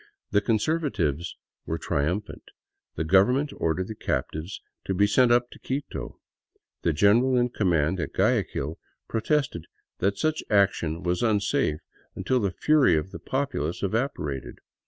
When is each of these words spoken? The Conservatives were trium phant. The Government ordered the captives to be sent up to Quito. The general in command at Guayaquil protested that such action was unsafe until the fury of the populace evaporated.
The 0.31 0.41
Conservatives 0.41 1.37
were 1.67 1.77
trium 1.77 2.21
phant. 2.21 2.41
The 2.95 3.03
Government 3.03 3.53
ordered 3.57 3.87
the 3.87 3.93
captives 3.93 4.59
to 4.85 4.95
be 4.95 5.05
sent 5.05 5.31
up 5.31 5.51
to 5.51 5.59
Quito. 5.59 6.17
The 6.81 6.91
general 6.91 7.37
in 7.37 7.49
command 7.49 7.99
at 7.99 8.11
Guayaquil 8.13 8.79
protested 9.07 9.65
that 9.99 10.17
such 10.17 10.43
action 10.49 11.03
was 11.03 11.21
unsafe 11.21 11.81
until 12.15 12.39
the 12.39 12.49
fury 12.49 12.95
of 12.97 13.11
the 13.11 13.19
populace 13.19 13.83
evaporated. 13.83 14.57